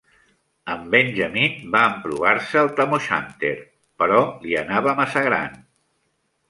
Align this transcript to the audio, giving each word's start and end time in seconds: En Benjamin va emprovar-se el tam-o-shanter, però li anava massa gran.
En 0.75 0.87
Benjamin 0.95 1.59
va 1.75 1.83
emprovar-se 1.91 2.59
el 2.65 2.73
tam-o-shanter, 2.81 3.55
però 4.03 4.27
li 4.47 4.61
anava 4.67 4.97
massa 5.03 5.29
gran. 5.33 5.67